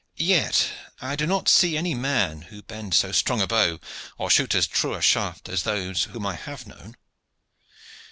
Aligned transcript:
Yet 0.17 0.69
I 0.99 1.15
do 1.15 1.27
not 1.27 1.47
see 1.47 1.77
any 1.77 1.93
men 1.93 2.41
who 2.49 2.63
bend 2.63 2.95
so 2.95 3.11
strong 3.11 3.39
a 3.39 3.45
bow 3.45 3.77
or 4.17 4.31
shoot 4.31 4.55
as 4.55 4.65
true 4.65 4.95
a 4.95 5.01
shaft 5.03 5.47
as 5.47 5.61
those 5.61 6.05
whom 6.05 6.25
I 6.25 6.33
have 6.37 6.65
known." 6.65 6.97